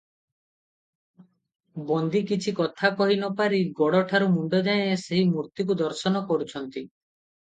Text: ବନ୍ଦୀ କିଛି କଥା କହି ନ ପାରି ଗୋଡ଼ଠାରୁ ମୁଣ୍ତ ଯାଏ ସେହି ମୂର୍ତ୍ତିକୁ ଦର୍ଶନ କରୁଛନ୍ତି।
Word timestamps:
ବନ୍ଦୀ 1.89 2.21
କିଛି 2.31 2.53
କଥା 2.61 2.91
କହି 3.01 3.17
ନ 3.19 3.29
ପାରି 3.41 3.59
ଗୋଡ଼ଠାରୁ 3.81 4.31
ମୁଣ୍ତ 4.37 4.61
ଯାଏ 4.71 4.87
ସେହି 5.03 5.27
ମୂର୍ତ୍ତିକୁ 5.35 5.77
ଦର୍ଶନ 5.83 6.25
କରୁଛନ୍ତି। 6.33 6.85